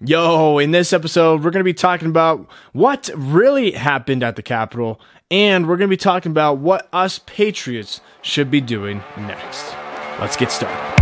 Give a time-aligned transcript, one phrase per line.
[0.00, 4.42] Yo, in this episode, we're going to be talking about what really happened at the
[4.42, 9.74] Capitol, and we're going to be talking about what us Patriots should be doing next.
[10.20, 10.97] Let's get started.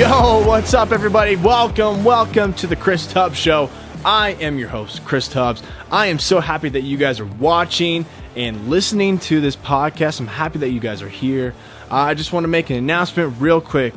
[0.00, 1.36] Yo, what's up, everybody?
[1.36, 3.68] Welcome, welcome to the Chris Tubbs Show.
[4.02, 5.62] I am your host, Chris Tubbs.
[5.90, 10.18] I am so happy that you guys are watching and listening to this podcast.
[10.18, 11.54] I'm happy that you guys are here.
[11.90, 13.92] Uh, I just want to make an announcement real quick.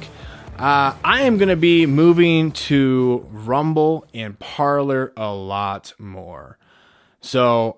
[0.59, 6.57] Uh, I am going to be moving to Rumble and Parler a lot more.
[7.21, 7.77] So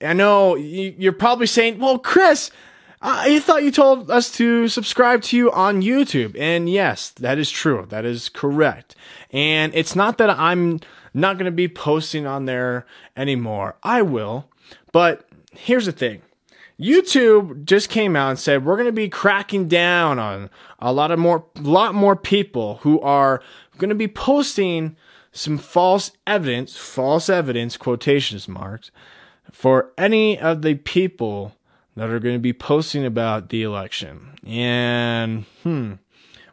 [0.00, 2.52] I know you're probably saying, well, Chris,
[3.00, 6.36] I thought you told us to subscribe to you on YouTube.
[6.38, 7.86] And yes, that is true.
[7.90, 8.96] That is correct.
[9.30, 10.80] And it's not that I'm
[11.14, 13.76] not going to be posting on there anymore.
[13.82, 14.48] I will.
[14.92, 16.22] But here's the thing.
[16.80, 21.10] YouTube just came out and said we're going to be cracking down on a lot
[21.10, 23.42] of more lot more people who are
[23.78, 24.96] going to be posting
[25.32, 28.92] some false evidence, false evidence quotations marks
[29.50, 31.52] for any of the people
[31.98, 34.38] that are going to be posting about the election.
[34.46, 35.94] And, hmm,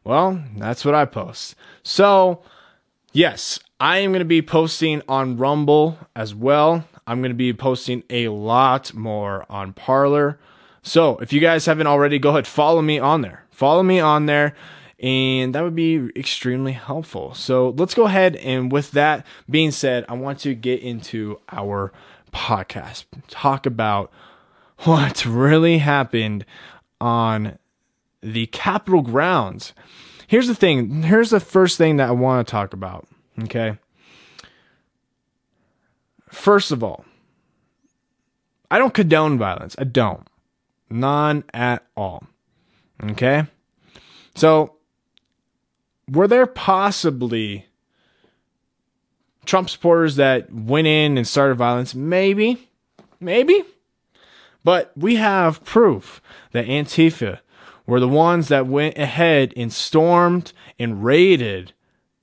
[0.03, 1.55] well, that's what I post.
[1.83, 2.41] So,
[3.13, 6.87] yes, I am going to be posting on Rumble as well.
[7.05, 10.39] I'm going to be posting a lot more on Parler.
[10.81, 13.45] So, if you guys haven't already, go ahead, follow me on there.
[13.51, 14.55] Follow me on there,
[14.99, 17.35] and that would be extremely helpful.
[17.35, 18.35] So, let's go ahead.
[18.37, 21.93] And with that being said, I want to get into our
[22.33, 24.11] podcast, talk about
[24.79, 26.45] what really happened
[26.99, 27.57] on
[28.21, 29.73] the Capitol grounds.
[30.27, 31.03] Here's the thing.
[31.03, 33.07] Here's the first thing that I want to talk about.
[33.43, 33.77] Okay.
[36.29, 37.05] First of all,
[38.69, 39.75] I don't condone violence.
[39.77, 40.27] I don't.
[40.89, 42.23] None at all.
[43.03, 43.43] Okay.
[44.35, 44.75] So,
[46.09, 47.65] were there possibly
[49.45, 51.95] Trump supporters that went in and started violence?
[51.95, 52.69] Maybe.
[53.19, 53.63] Maybe.
[54.65, 56.21] But we have proof
[56.51, 57.39] that Antifa
[57.85, 61.71] were the ones that went ahead and stormed and raided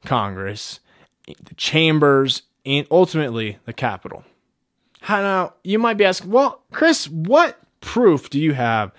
[0.04, 0.81] Congress,
[1.26, 4.25] the chambers, and ultimately the Capitol.
[5.08, 8.91] Now, you might be asking, well, Chris, what proof do you have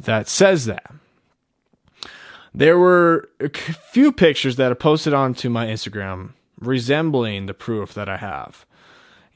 [0.00, 0.92] that says that?
[2.52, 8.08] There were a few pictures that I posted onto my Instagram resembling the proof that
[8.08, 8.66] I have.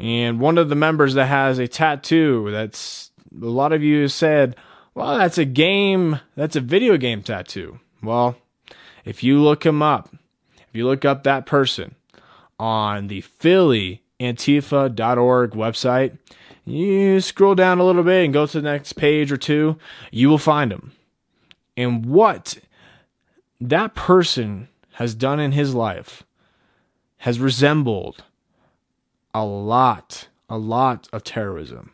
[0.00, 4.56] And one of the members that has a tattoo that's a lot of you said,
[4.94, 7.80] well, that's a game, that's a video game tattoo.
[8.02, 8.36] Well,
[9.04, 10.14] if you look him up,
[10.56, 11.94] if you look up that person
[12.58, 16.18] on the Philly Antifa.org website,
[16.64, 19.78] you scroll down a little bit and go to the next page or two,
[20.10, 20.92] you will find him.
[21.76, 22.58] And what
[23.60, 26.22] that person has done in his life
[27.18, 28.24] has resembled
[29.34, 31.92] a lot, a lot of terrorism.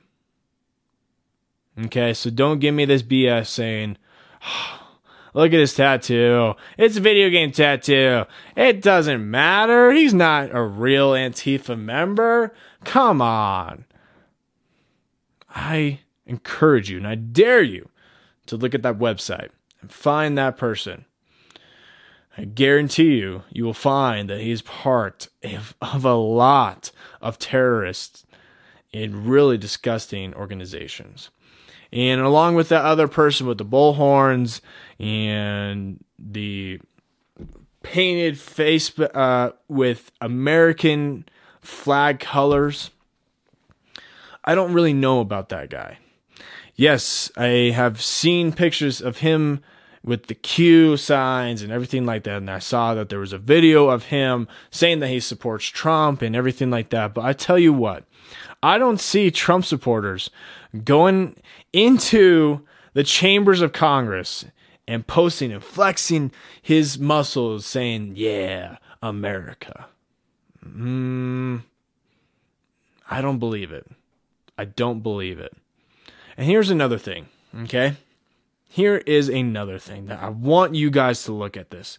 [1.86, 3.98] Okay, so don't give me this BS saying,
[5.34, 6.54] look at his tattoo.
[6.76, 8.24] It's a video game tattoo.
[8.56, 9.92] It doesn't matter.
[9.92, 12.52] He's not a real Antifa member.
[12.84, 13.84] Come on.
[15.50, 17.88] I encourage you and I dare you
[18.46, 19.50] to look at that website
[19.80, 21.04] and find that person.
[22.36, 26.90] I guarantee you, you will find that he's part of, of a lot
[27.20, 28.24] of terrorists
[28.92, 31.30] in really disgusting organizations.
[31.92, 34.60] And along with that other person with the bullhorns
[34.98, 36.80] and the
[37.82, 41.24] painted face uh, with American
[41.62, 42.90] flag colors,
[44.44, 45.98] I don't really know about that guy.
[46.74, 49.62] Yes, I have seen pictures of him
[50.04, 52.36] with the Q signs and everything like that.
[52.36, 56.22] And I saw that there was a video of him saying that he supports Trump
[56.22, 57.14] and everything like that.
[57.14, 58.04] But I tell you what,
[58.62, 60.30] I don't see Trump supporters
[60.84, 61.36] going
[61.72, 62.60] into
[62.94, 64.44] the chambers of Congress
[64.86, 69.86] and posting and flexing his muscles, saying, Yeah, America.
[70.66, 71.62] Mm,
[73.10, 73.86] I don't believe it.
[74.56, 75.54] I don't believe it.
[76.36, 77.26] And here's another thing,
[77.62, 77.96] okay?
[78.68, 81.98] Here is another thing that I want you guys to look at this.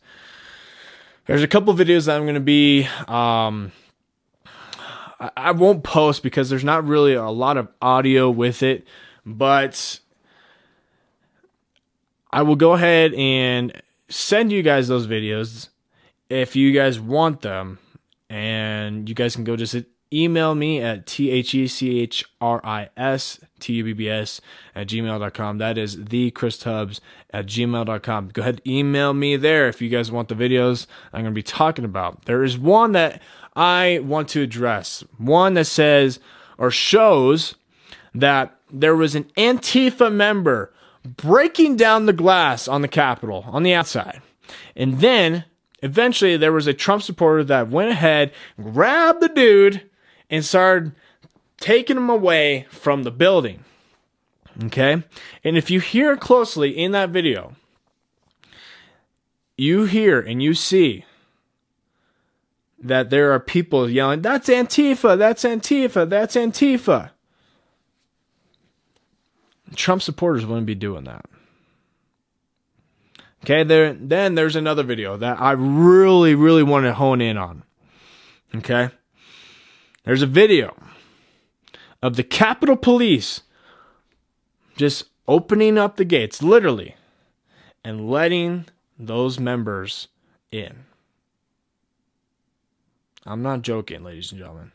[1.26, 3.72] There's a couple videos that I'm going to be um,
[5.36, 8.88] I won't post because there's not really a lot of audio with it,
[9.26, 10.00] but
[12.32, 15.70] I will go ahead and send you guys those videos
[16.30, 17.80] if you guys want them,
[18.30, 19.76] and you guys can go just
[20.12, 21.40] email me at t-h-e-c-h-r-i-s
[23.60, 24.42] t-u-b-b-s
[24.76, 27.00] at gmail.com that is the chris tubbs
[27.32, 31.34] at gmail.com go ahead email me there if you guys want the videos i'm going
[31.34, 32.26] to be talking about.
[32.26, 33.22] There is one that
[33.56, 35.04] i want to address.
[35.18, 36.20] One that says
[36.58, 37.56] or shows
[38.14, 40.74] that there was an antifa member
[41.04, 44.22] breaking down the glass on the capitol on the outside.
[44.76, 45.46] And then
[45.82, 49.89] eventually there was a trump supporter that went ahead grabbed the dude
[50.30, 50.94] and started
[51.58, 53.64] taking them away from the building.
[54.66, 55.04] Okay?
[55.44, 57.56] And if you hear closely in that video,
[59.58, 61.06] you hear and you see
[62.82, 67.12] that there are people yelling, That's Antifa, that's Antifa, that's Antifa.
[69.76, 71.26] Trump supporters wouldn't be doing that.
[73.44, 77.64] Okay, there then there's another video that I really, really want to hone in on.
[78.56, 78.90] Okay?
[80.04, 80.76] There's a video
[82.02, 83.42] of the Capitol Police
[84.76, 86.96] just opening up the gates, literally,
[87.84, 88.66] and letting
[88.98, 90.08] those members
[90.52, 90.86] in.
[93.26, 94.72] I'm not joking, ladies and gentlemen.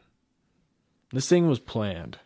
[1.12, 2.18] This thing was planned.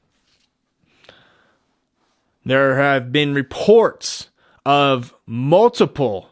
[2.45, 4.29] There have been reports
[4.65, 6.31] of multiple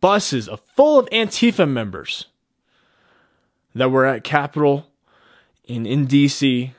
[0.00, 2.26] buses full of Antifa members
[3.74, 4.87] that were at Capitol
[5.68, 6.72] in, in DC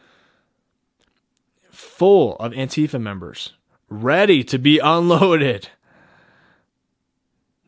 [1.71, 3.53] full of Antifa members,
[3.87, 5.69] ready to be unloaded.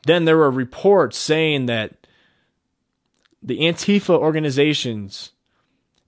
[0.05, 2.07] Then there were reports saying that
[3.41, 5.31] the Antifa organizations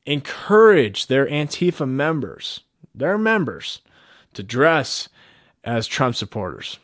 [0.05, 2.61] encourage their Antifa members,
[2.93, 3.81] their members,
[4.33, 5.09] to dress
[5.63, 6.79] as Trump supporters.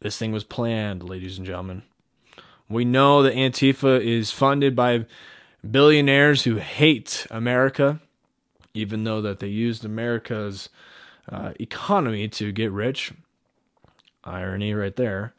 [0.00, 1.82] This thing was planned, ladies and gentlemen.
[2.68, 5.06] We know that Antifa is funded by
[5.68, 8.00] billionaires who hate America,
[8.72, 10.68] even though that they used America's
[11.30, 13.12] uh, economy to get rich.
[14.24, 15.34] Irony right there.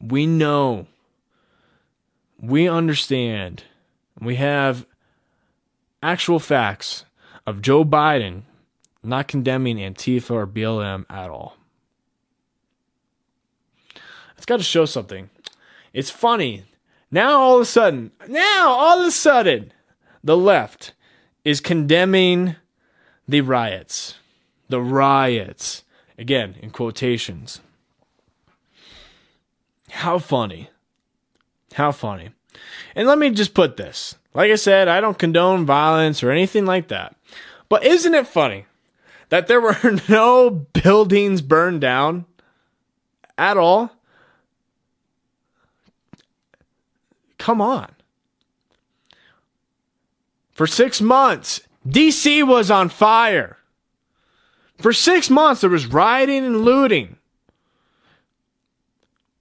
[0.00, 0.86] We know,
[2.40, 3.64] we understand,
[4.20, 4.86] we have
[6.02, 7.04] actual facts
[7.46, 8.42] of Joe Biden
[9.02, 11.57] not condemning Antifa or BLM at all.
[14.48, 15.28] Got to show something.
[15.92, 16.64] It's funny.
[17.10, 19.74] Now all of a sudden, now all of a sudden,
[20.24, 20.94] the left
[21.44, 22.56] is condemning
[23.28, 24.14] the riots.
[24.70, 25.84] The riots.
[26.16, 27.60] Again, in quotations.
[29.90, 30.70] How funny.
[31.74, 32.30] How funny.
[32.94, 34.14] And let me just put this.
[34.32, 37.14] Like I said, I don't condone violence or anything like that.
[37.68, 38.64] But isn't it funny
[39.28, 39.76] that there were
[40.08, 42.24] no buildings burned down
[43.36, 43.92] at all?
[47.38, 47.94] Come on.
[50.50, 53.58] For six months, DC was on fire.
[54.78, 57.16] For six months, there was rioting and looting.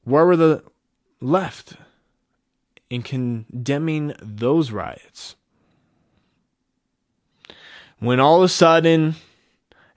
[0.04, 0.64] Where were the
[1.20, 1.74] left
[2.90, 5.36] in condemning those riots?
[8.00, 9.16] When all of a sudden,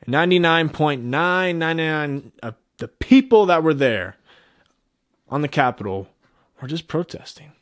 [0.06, 4.16] 99.999 of the people that were there
[5.28, 6.08] on the Capitol
[6.60, 7.52] were just protesting.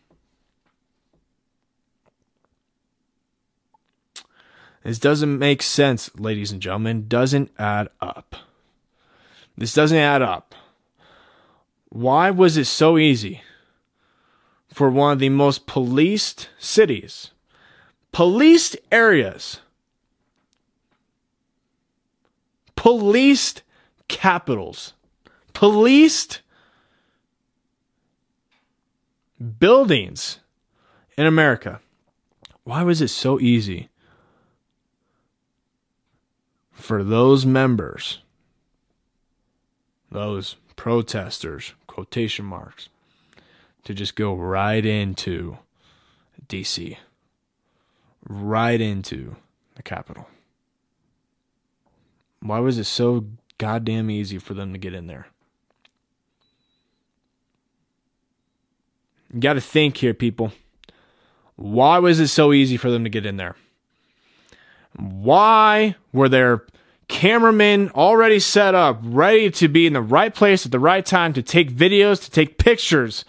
[4.82, 7.08] This doesn't make sense, ladies and gentlemen.
[7.08, 8.36] Doesn't add up.
[9.56, 10.54] This doesn't add up.
[11.88, 13.42] Why was it so easy
[14.72, 17.32] for one of the most policed cities,
[18.12, 19.60] policed areas,
[22.76, 23.62] policed
[24.06, 24.92] capitals,
[25.54, 26.40] policed
[29.58, 30.38] buildings
[31.16, 31.80] in America?
[32.64, 33.88] Why was it so easy
[36.78, 38.20] for those members,
[40.10, 42.88] those protesters, quotation marks,
[43.84, 45.58] to just go right into
[46.46, 46.96] DC,
[48.28, 49.36] right into
[49.74, 50.28] the Capitol.
[52.40, 53.26] Why was it so
[53.58, 55.26] goddamn easy for them to get in there?
[59.34, 60.52] You got to think here, people.
[61.56, 63.56] Why was it so easy for them to get in there?
[64.96, 66.64] Why were there
[67.08, 71.32] cameramen already set up, ready to be in the right place at the right time
[71.32, 73.24] to take videos, to take pictures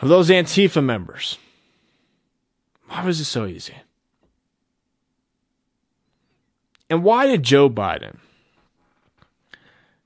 [0.00, 1.38] of those Antifa members?
[2.88, 3.74] Why was it so easy?
[6.88, 8.18] And why did Joe Biden,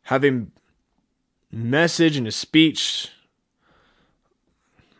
[0.04, 0.50] having
[1.52, 3.11] message and a speech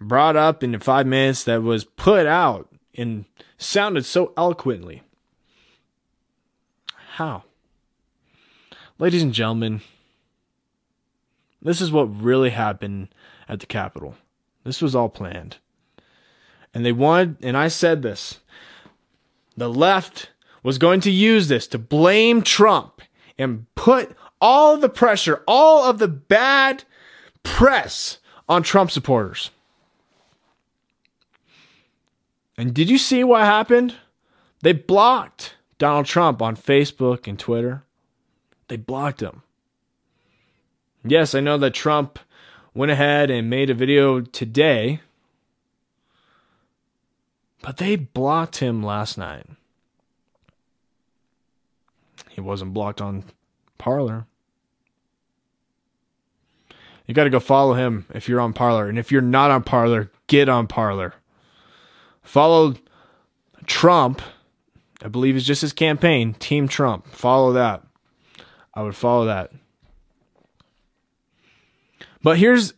[0.01, 3.25] brought up in five minutes that was put out and
[3.61, 5.03] sounded so eloquently.
[7.15, 7.45] How?
[8.99, 9.83] Ladies and gentlemen,
[11.63, 13.09] this is what really happened
[13.49, 14.17] at the Capitol.
[14.65, 15.59] This was all planned.
[16.73, 18.41] And they wanted, and I said this
[19.57, 20.31] the left
[20.63, 23.03] was going to use this to blame Trump
[23.39, 26.85] and put all the pressure, all of the bad
[27.43, 29.51] press on Trump supporters.
[32.61, 33.95] And did you see what happened?
[34.61, 37.85] They blocked Donald Trump on Facebook and Twitter.
[38.69, 39.43] They blocked him.
[41.03, 42.19] Yes, I know that Trump
[42.75, 45.01] went ahead and made a video today,
[47.63, 49.47] but they blocked him last night.
[52.29, 53.25] He wasn't blocked on
[53.79, 54.27] Parler.
[57.07, 58.87] You got to go follow him if you're on Parler.
[58.87, 61.15] And if you're not on Parler, get on Parler.
[62.23, 62.75] Follow
[63.67, 64.23] Trump.
[65.03, 67.07] I believe it's just his campaign, Team Trump.
[67.07, 67.83] Follow that.
[68.75, 69.51] I would follow that.
[72.23, 72.75] But here's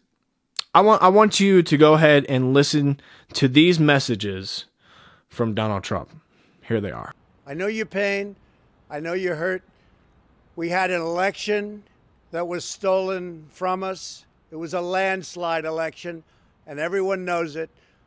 [0.75, 3.01] I want I want you to go ahead and listen
[3.35, 4.67] to these messages
[5.29, 6.11] from Donald Trump.
[6.63, 7.13] Here they are.
[7.47, 8.37] I know your pain.
[8.89, 9.63] I know you're hurt.
[10.55, 11.83] We had an election
[12.31, 14.25] that was stolen from us.
[14.51, 16.25] It was a landslide election,
[16.67, 17.71] and everyone knows it,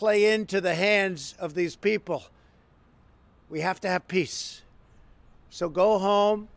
[0.00, 2.24] play into the hands of these people.
[3.50, 4.62] We have to have peace.
[5.50, 6.48] So go home.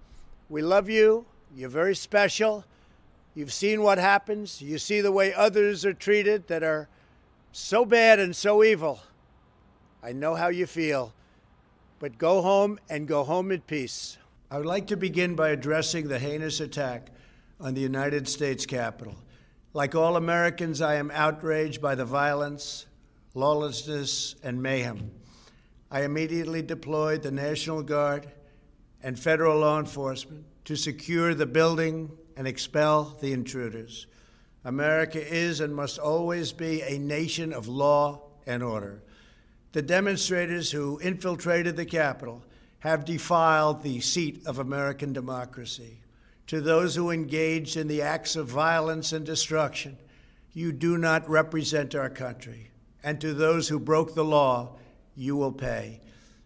[0.47, 1.25] We love you.
[1.53, 2.63] You're very special.
[3.35, 4.61] You've seen what happens.
[4.61, 6.87] You see the way others are treated that are
[7.51, 9.01] so bad and so evil.
[10.01, 11.13] I know how you feel.
[11.99, 14.17] But go home and go home in peace.
[14.49, 17.09] I would like to begin by addressing the heinous attack
[17.59, 19.15] on the United States Capitol.
[19.73, 22.85] Like all Americans, I am outraged by the violence,
[23.33, 25.11] lawlessness, and mayhem.
[25.89, 28.27] I immediately deployed the National Guard
[29.01, 34.07] and federal law enforcement to secure the building and expel the intruders.
[34.65, 39.03] America is and must always be a nation of law and order.
[39.73, 42.43] The demonstrators who infiltrated the Capitol
[42.79, 45.99] have defiled the seat of American democracy.
[46.47, 49.97] To those who engaged in the acts of violence and destruction,
[50.53, 52.69] you do not represent our country.
[53.03, 54.77] And to those who broke the law,
[55.15, 56.01] you will pay.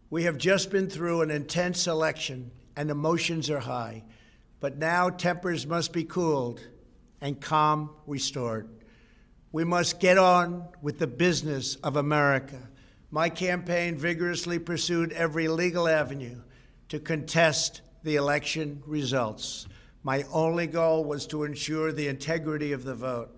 [0.09, 4.03] We have just been through an intense election and emotions are high,
[4.59, 6.61] but now tempers must be cooled
[7.21, 8.69] and calm restored.
[9.51, 12.69] We must get on with the business of America.
[13.11, 16.41] My campaign vigorously pursued every legal avenue
[16.89, 19.67] to contest the election results.
[20.03, 23.36] My only goal was to ensure the integrity of the vote.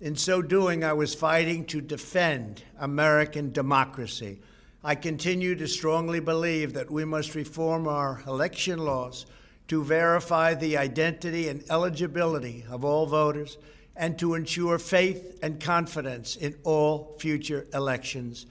[0.00, 4.40] In so doing, I was fighting to defend American democracy.
[4.82, 9.24] I continue to strongly believe that we must reform our election laws
[9.68, 13.56] to verify the identity and eligibility of all voters
[13.96, 18.46] and to ensure faith and confidence in all future elections.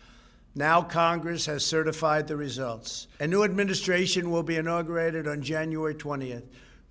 [0.55, 3.07] Now Congress has certified the results.
[3.19, 6.43] A new administration will be inaugurated on January 20th.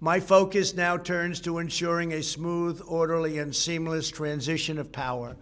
[0.02, 5.36] My focus now turns to ensuring a smooth, orderly, and seamless transition of power.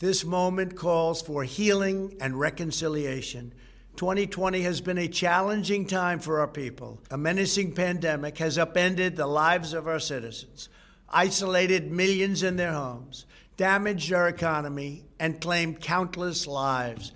[0.00, 3.54] This moment calls for healing and reconciliation.
[3.94, 6.98] 2020 has been a challenging time for our people.
[7.12, 10.68] A menacing pandemic has upended the lives of our citizens,
[11.08, 13.26] isolated millions in their homes,
[13.56, 17.12] damaged our economy, and claimed countless lives.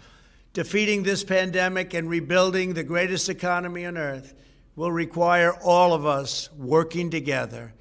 [0.52, 4.32] Defeating this pandemic and rebuilding the greatest economy on earth
[4.76, 7.72] will require all of us working together.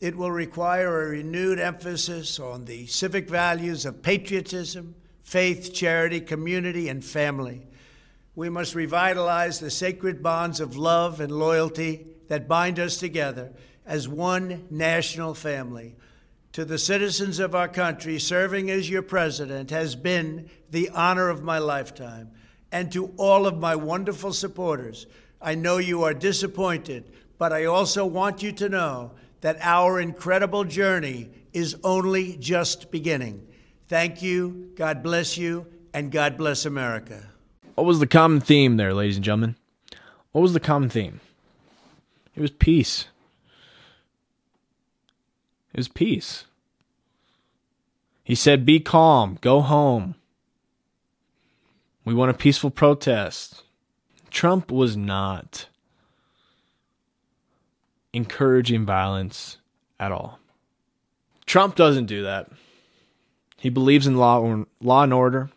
[0.00, 6.88] It will require a renewed emphasis on the civic values of patriotism, faith, charity, community,
[6.90, 7.66] and family.
[8.36, 13.52] We must revitalize the sacred bonds of love and loyalty that bind us together
[13.86, 15.96] as one national family.
[16.52, 21.42] To the citizens of our country, serving as your president has been the honor of
[21.42, 22.30] my lifetime.
[22.70, 25.06] And to all of my wonderful supporters,
[25.44, 30.64] I know you are disappointed, but I also want you to know that our incredible
[30.64, 33.46] journey is only just beginning.
[33.86, 37.28] Thank you, God bless you, and God bless America.
[37.74, 39.56] What was the common theme there, ladies and gentlemen?
[40.32, 41.20] What was the common theme?
[42.34, 43.08] It was peace.
[45.74, 46.44] It was peace.
[48.24, 50.14] He said, Be calm, go home.
[52.06, 53.62] We want a peaceful protest.
[54.34, 55.68] Trump was not
[58.12, 59.58] encouraging violence
[60.00, 60.40] at all.
[61.46, 62.50] Trump doesn't do that.
[63.56, 65.50] He believes in law, law and order.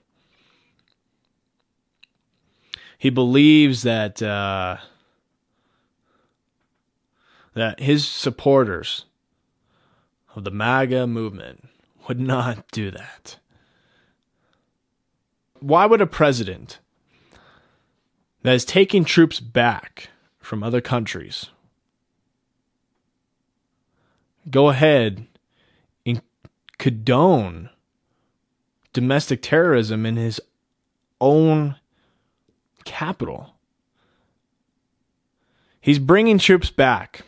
[2.99, 4.77] He believes that uh,
[7.55, 9.05] that his supporters
[10.35, 11.67] of the MAGA movement
[12.07, 13.39] would not do that.
[15.59, 16.77] Why would a president
[18.47, 20.07] that is taking troops back
[20.39, 21.47] from other countries
[24.49, 25.27] go ahead
[26.05, 26.21] and
[26.77, 27.69] condone
[28.93, 30.39] domestic terrorism in his
[31.19, 31.75] own
[32.85, 33.55] capital?
[35.81, 37.23] He's bringing troops back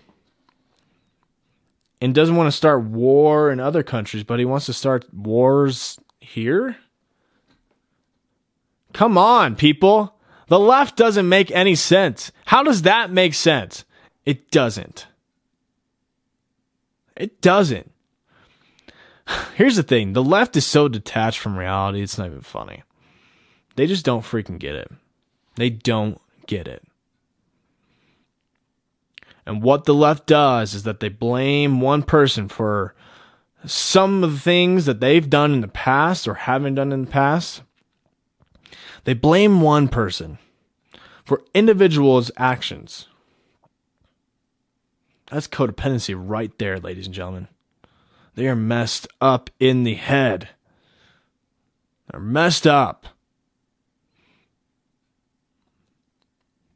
[2.00, 6.00] and doesn't want to start war in other countries, but he wants to start wars
[6.22, 6.78] here?
[8.94, 10.16] Come on, people.
[10.50, 12.32] The left doesn't make any sense.
[12.46, 13.86] How does that make sense?
[14.26, 15.08] It doesn't.
[17.16, 17.92] It doesn't.
[19.56, 22.84] Here's the thing the left is so detached from reality, it's not even funny.
[23.76, 24.92] They just don't freaking get it.
[25.56, 26.84] They don't get it.
[29.46, 32.94] And what the left does is that they blame one person for
[33.66, 37.12] some of the things that they've done in the past or haven't done in the
[37.12, 37.62] past.
[39.04, 40.38] They blame one person
[41.26, 43.08] for individuals' actions.
[45.32, 47.48] That's codependency right there, ladies and gentlemen.
[48.36, 50.50] They are messed up in the head.
[52.10, 53.06] They're messed up.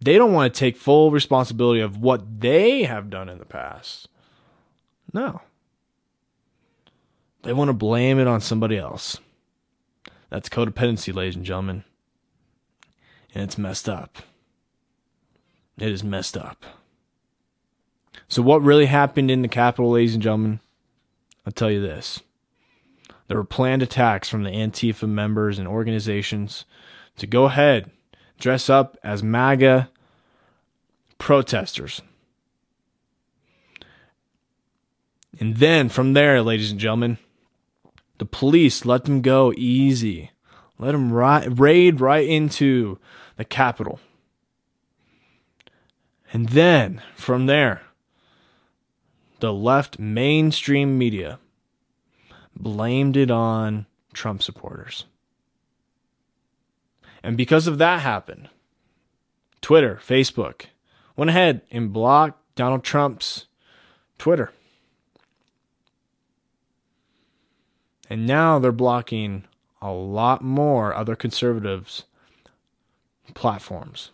[0.01, 4.09] They don't want to take full responsibility of what they have done in the past.
[5.13, 5.41] No.
[7.43, 9.19] They want to blame it on somebody else.
[10.29, 11.85] That's codependency, ladies and gentlemen.
[13.33, 14.17] And it's messed up.
[15.77, 16.65] It is messed up.
[18.27, 20.59] So, what really happened in the Capitol, ladies and gentlemen?
[21.45, 22.21] I'll tell you this.
[23.27, 26.65] There were planned attacks from the Antifa members and organizations
[27.17, 27.89] to go ahead,
[28.39, 29.89] dress up as MAGA
[31.17, 32.01] protesters.
[35.39, 37.17] And then from there, ladies and gentlemen,
[38.19, 40.31] the police let them go easy.
[40.77, 42.99] Let them ri- raid right into
[43.37, 43.99] the capital.
[46.31, 47.81] And then from there,
[49.39, 51.39] the left mainstream media
[52.55, 55.05] blamed it on Trump supporters.
[57.21, 58.49] And because of that happened,
[59.61, 60.65] Twitter, Facebook
[61.15, 63.45] went ahead and blocked Donald Trump's
[64.17, 64.51] Twitter.
[68.09, 69.45] And now they're blocking
[69.81, 72.03] a lot more other conservatives'
[73.31, 74.11] platforms.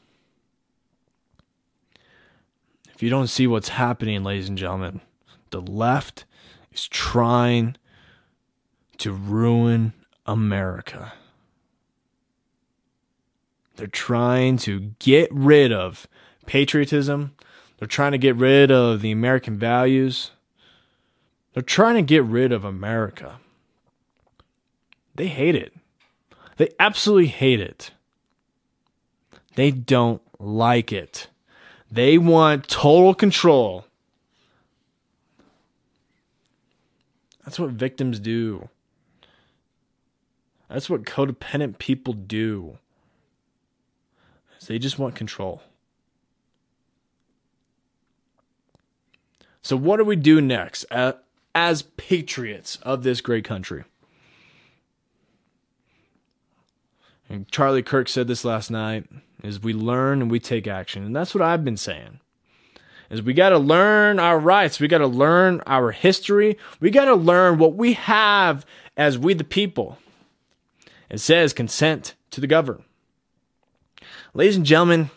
[2.93, 5.01] If you don't see what's happening, ladies and gentlemen,
[5.51, 6.25] the left
[6.71, 7.77] is trying
[8.97, 9.93] to ruin
[10.25, 11.13] America.
[13.77, 16.07] They're trying to get rid of
[16.45, 17.35] patriotism.
[17.77, 20.31] They're trying to get rid of the American values.
[21.53, 23.39] They're trying to get rid of America.
[25.15, 25.73] They hate it.
[26.57, 27.91] They absolutely hate it.
[29.59, 31.27] They don't like it.
[31.91, 33.83] They want total control.
[37.43, 38.69] That's what victims do.
[40.69, 42.77] That's what codependent people do.
[44.65, 45.61] They just want control.
[49.61, 51.13] So, what do we do next uh,
[51.53, 53.83] as patriots of this great country?
[57.29, 59.05] And Charlie Kirk said this last night
[59.43, 61.03] is we learn and we take action.
[61.03, 62.19] And that's what I've been saying.
[63.09, 64.79] Is we got to learn our rights.
[64.79, 66.57] We got to learn our history.
[66.79, 68.65] We got to learn what we have
[68.97, 69.97] as we the people.
[71.09, 72.83] It says consent to the governed.
[74.33, 75.09] Ladies and gentlemen,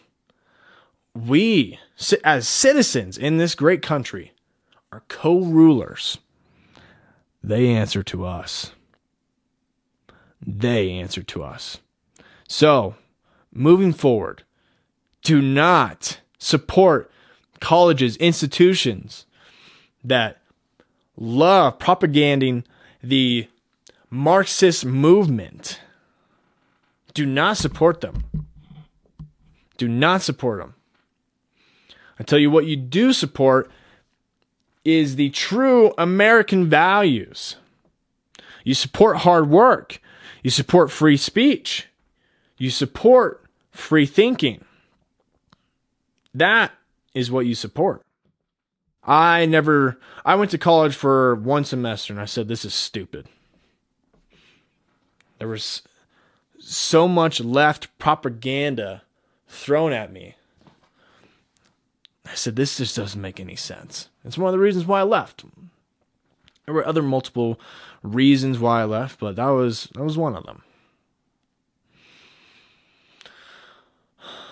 [1.14, 1.78] we
[2.24, 4.32] as citizens in this great country
[4.90, 6.18] are co-rulers.
[7.42, 8.72] They answer to us.
[10.40, 11.78] They answer to us.
[12.52, 12.96] So,
[13.50, 14.42] moving forward,
[15.22, 17.10] do not support
[17.60, 19.24] colleges, institutions
[20.04, 20.42] that
[21.16, 22.64] love propaganding
[23.02, 23.48] the
[24.10, 25.80] Marxist movement.
[27.14, 28.24] Do not support them.
[29.78, 30.74] Do not support them.
[32.20, 33.70] I tell you what, you do support
[34.84, 37.56] is the true American values.
[38.62, 40.02] You support hard work.
[40.42, 41.88] You support free speech.
[42.62, 44.64] You support free thinking.
[46.32, 46.70] That
[47.12, 48.02] is what you support.
[49.02, 53.26] I never, I went to college for one semester and I said, this is stupid.
[55.40, 55.82] There was
[56.60, 59.02] so much left propaganda
[59.48, 60.36] thrown at me.
[62.24, 64.08] I said, this just doesn't make any sense.
[64.24, 65.44] It's one of the reasons why I left.
[66.66, 67.58] There were other multiple
[68.04, 70.62] reasons why I left, but that was that was one of them.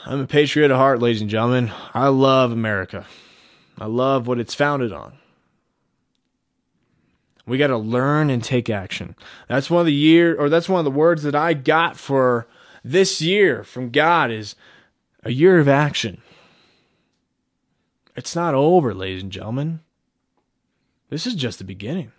[0.07, 1.71] I'm a patriot at heart, ladies and gentlemen.
[1.93, 3.07] I love America.
[3.79, 5.13] I love what it's founded on.
[7.47, 9.15] We got to learn and take action.
[9.49, 12.47] That's one of the year or that's one of the words that I got for
[12.83, 14.55] this year from God is
[15.23, 16.23] a year of action.
[18.17, 19.81] It's not over, ladies and gentlemen.
[21.11, 22.13] This is just the beginning.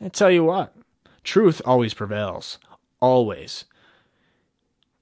[0.00, 0.74] I tell you what,
[1.22, 2.58] truth always prevails.
[3.00, 3.64] Always.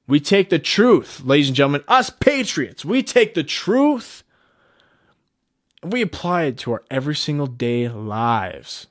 [0.09, 4.25] We take the truth, ladies and gentlemen, us patriots, we take the truth
[5.83, 8.87] and we apply it to our every single day lives.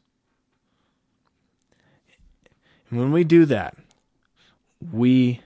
[2.89, 3.75] And when we do that,
[4.93, 5.41] we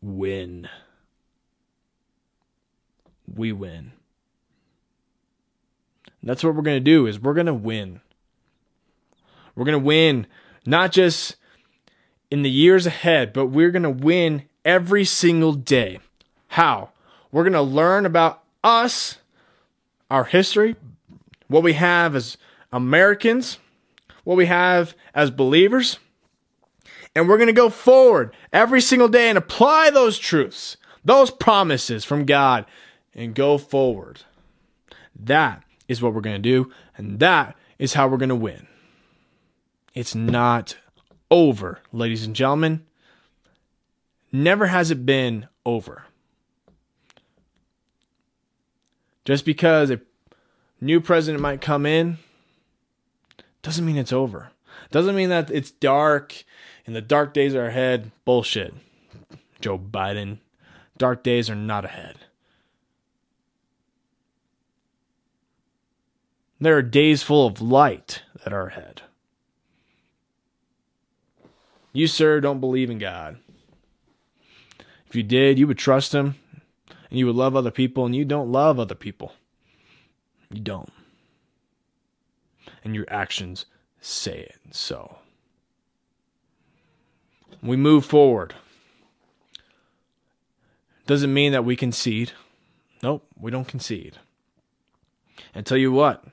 [0.00, 0.68] win.
[3.26, 3.92] We win.
[6.22, 8.00] That's what we're going to do is we're going to win.
[9.54, 10.26] We're going to win
[10.64, 11.36] not just
[12.30, 16.00] in the years ahead, but we're going to win every single day.
[16.48, 16.90] How?
[17.32, 19.18] We're going to learn about us,
[20.10, 20.76] our history,
[21.48, 22.36] what we have as
[22.72, 23.58] Americans,
[24.24, 25.98] what we have as believers,
[27.14, 32.04] and we're going to go forward every single day and apply those truths, those promises
[32.04, 32.66] from God,
[33.14, 34.22] and go forward.
[35.18, 38.66] That is what we're going to do, and that is how we're going to win.
[39.94, 40.76] It's not
[41.30, 42.84] over, ladies and gentlemen.
[44.32, 46.04] Never has it been over.
[49.24, 50.00] Just because a
[50.80, 52.18] new president might come in
[53.62, 54.50] doesn't mean it's over.
[54.90, 56.44] Doesn't mean that it's dark
[56.86, 58.12] and the dark days are ahead.
[58.24, 58.74] Bullshit.
[59.60, 60.38] Joe Biden.
[60.96, 62.16] Dark days are not ahead.
[66.60, 69.02] There are days full of light that are ahead.
[71.92, 73.38] You, sir, don't believe in God.
[75.16, 76.36] You did, you would trust Him
[77.10, 79.32] and you would love other people, and you don't love other people.
[80.50, 80.92] You don't.
[82.84, 83.66] And your actions
[84.00, 85.18] say it so.
[87.62, 88.54] We move forward.
[91.06, 92.32] Doesn't mean that we concede.
[93.02, 94.18] Nope, we don't concede.
[95.54, 96.24] And tell you what,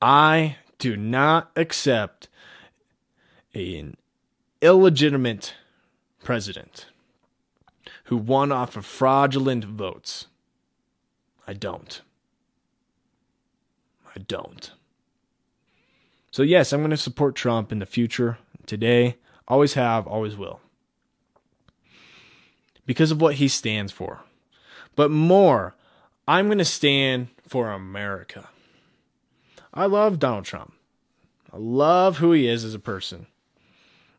[0.00, 2.28] I do not accept
[3.54, 3.96] an
[4.60, 5.54] illegitimate
[6.22, 6.86] president
[8.12, 10.26] who won off of fraudulent votes.
[11.46, 12.02] I don't.
[14.14, 14.70] I don't.
[16.30, 19.16] So, yes, I'm going to support Trump in the future, today,
[19.48, 20.60] always have, always will.
[22.84, 24.20] Because of what he stands for.
[24.94, 25.74] But more,
[26.28, 28.50] I'm going to stand for America.
[29.72, 30.74] I love Donald Trump.
[31.50, 33.26] I love who he is as a person.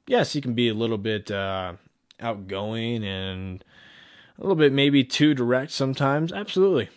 [0.07, 1.73] Yes, he can be a little bit uh,
[2.19, 3.63] outgoing and
[4.37, 6.31] a little bit maybe too direct sometimes.
[6.31, 6.89] Absolutely.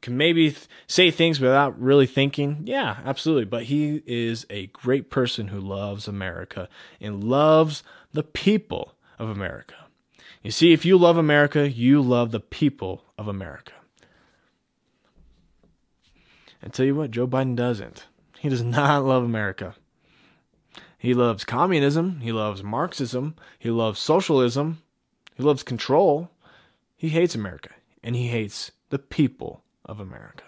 [0.00, 2.62] Can maybe th- say things without really thinking.
[2.64, 3.44] Yeah, absolutely.
[3.44, 9.74] But he is a great person who loves America and loves the people of America.
[10.42, 13.72] You see, if you love America, you love the people of America.
[16.62, 18.06] And tell you what, Joe Biden doesn't.
[18.38, 19.74] He does not love America.
[20.96, 22.20] He loves communism.
[22.20, 23.34] He loves Marxism.
[23.58, 24.82] He loves socialism.
[25.40, 26.30] He loves control.
[26.98, 27.70] He hates America.
[28.04, 30.44] And he hates the people of America.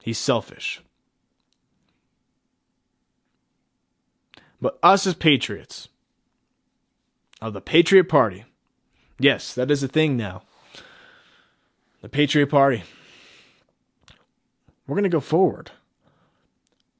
[0.00, 0.80] He's selfish.
[4.62, 5.88] But us as patriots
[7.42, 8.44] of the Patriot Party,
[9.18, 10.44] yes, that is a thing now.
[12.00, 12.84] The Patriot Party
[14.86, 15.72] we're going to go forward.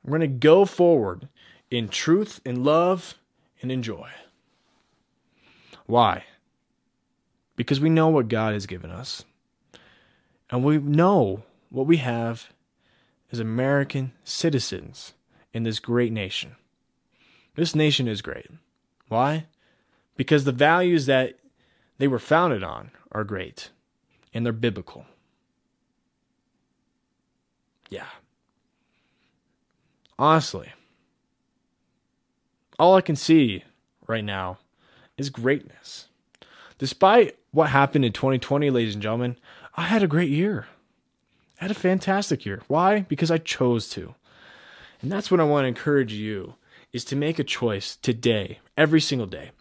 [0.03, 1.29] We're going to go forward
[1.71, 3.15] in truth, in love,
[3.63, 4.11] and in joy.
[5.87, 6.25] Why?
[7.57, 9.25] Because we know what God has given us.
[10.51, 12.53] And we know what we have
[13.33, 15.15] as American citizens
[15.53, 16.57] in this great nation.
[17.55, 18.47] This nation is great.
[19.09, 19.47] Why?
[20.17, 21.39] Because the values that
[21.99, 23.71] they were founded on are great
[24.33, 25.07] and they're biblical.
[27.89, 28.07] Yeah.
[30.19, 30.73] Honestly,
[32.79, 33.65] all I can see
[34.07, 34.59] right now
[35.17, 36.09] is greatness.
[36.79, 39.39] Despite what happened in 2020, ladies and gentlemen,
[39.77, 40.67] I had a great year.
[41.59, 42.61] I had a fantastic year.
[42.69, 43.01] Why?
[43.01, 44.15] Because I chose to.
[45.01, 46.57] And that's what I want to encourage you
[46.93, 49.53] is to make a choice today, every single day,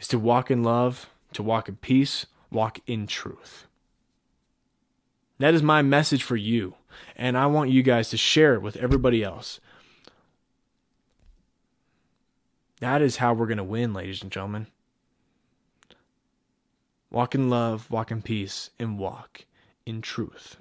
[0.00, 3.68] is to walk in love, to walk in peace, walk in truth.
[5.38, 6.74] That is my message for you.
[7.14, 9.60] And I want you guys to share it with everybody else.
[12.80, 14.66] That is how we're going to win, ladies and gentlemen.
[17.12, 19.44] Walk in love, walk in peace, and walk
[19.84, 20.56] in truth.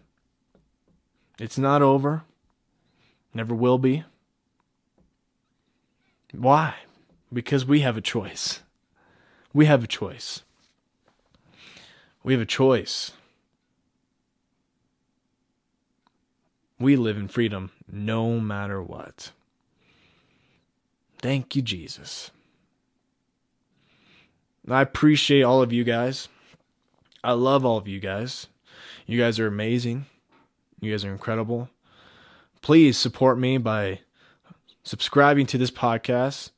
[1.39, 2.23] It's not over,
[3.33, 4.03] never will be.
[6.33, 6.75] Why?
[7.31, 8.59] Because we have a choice.
[9.53, 10.41] We have a choice.
[12.21, 13.11] We have a choice.
[16.77, 19.31] We live in freedom no matter what.
[21.21, 22.29] Thank you, Jesus.
[24.69, 26.27] I appreciate all of you guys.
[27.23, 28.47] I love all of you guys.
[29.05, 30.05] You guys are amazing.
[30.79, 31.69] You guys are incredible.
[32.61, 33.99] Please support me by
[34.83, 36.51] subscribing to this podcast,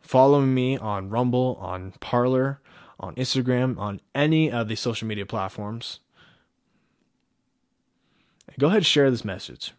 [0.00, 2.60] following me on Rumble, on Parler,
[2.98, 6.00] on Instagram, on any of the social media platforms.
[8.58, 9.72] Go ahead and share this message.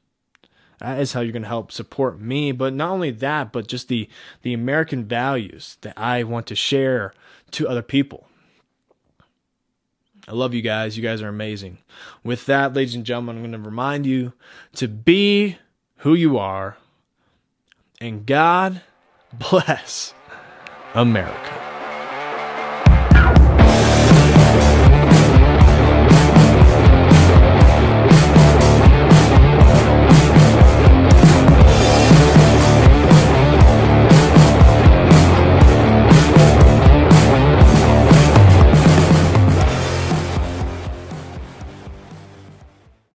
[0.80, 3.90] That is how you're going to help support me, but not only that, but just
[3.90, 4.08] the
[4.44, 7.14] the American values that I want to share
[7.52, 8.29] to other people.
[10.30, 10.96] I love you guys.
[10.96, 11.80] You guys are amazing.
[12.24, 14.34] With that, ladies and gentlemen, I'm going to remind you
[14.76, 15.58] to be
[15.98, 16.78] who you are
[18.00, 18.82] and God
[19.34, 20.14] bless
[20.94, 21.59] America.